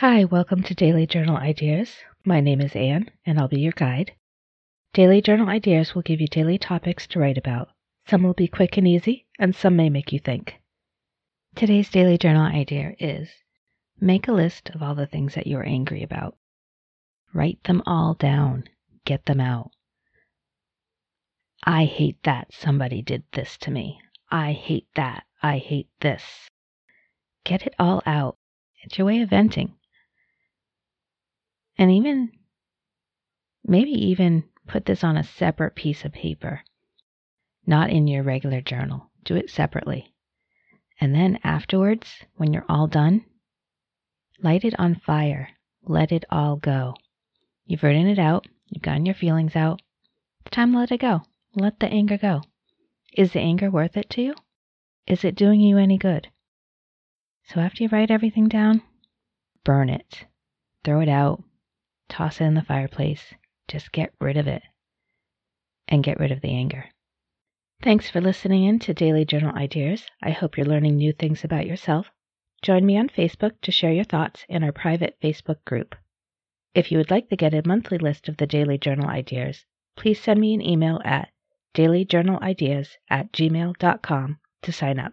[0.00, 1.96] Hi, welcome to Daily Journal Ideas.
[2.24, 4.12] My name is Anne, and I'll be your guide.
[4.92, 7.70] Daily Journal Ideas will give you daily topics to write about.
[8.06, 10.60] Some will be quick and easy, and some may make you think.
[11.56, 13.28] Today's Daily Journal idea is
[14.00, 16.36] make a list of all the things that you are angry about.
[17.34, 18.68] Write them all down.
[19.04, 19.72] Get them out.
[21.64, 23.98] I hate that somebody did this to me.
[24.30, 25.24] I hate that.
[25.42, 26.48] I hate this.
[27.42, 28.36] Get it all out.
[28.84, 29.74] It's your way of venting.
[31.78, 32.32] And even,
[33.64, 36.62] maybe even put this on a separate piece of paper,
[37.66, 39.10] not in your regular journal.
[39.24, 40.12] Do it separately.
[41.00, 43.24] And then afterwards, when you're all done,
[44.42, 45.50] light it on fire.
[45.84, 46.94] Let it all go.
[47.64, 49.80] You've written it out, you've gotten your feelings out.
[50.40, 51.22] It's time to let it go.
[51.54, 52.42] Let the anger go.
[53.12, 54.34] Is the anger worth it to you?
[55.06, 56.28] Is it doing you any good?
[57.44, 58.82] So after you write everything down,
[59.64, 60.26] burn it.
[60.84, 61.42] Throw it out.
[62.08, 63.34] Toss it in the fireplace.
[63.68, 64.62] Just get rid of it.
[65.86, 66.86] And get rid of the anger.
[67.82, 70.06] Thanks for listening in to Daily Journal Ideas.
[70.22, 72.10] I hope you're learning new things about yourself.
[72.60, 75.94] Join me on Facebook to share your thoughts in our private Facebook group.
[76.74, 79.64] If you would like to get a monthly list of the Daily Journal Ideas,
[79.96, 81.30] please send me an email at
[81.74, 85.12] dailyjournalideas at gmail.com to sign up.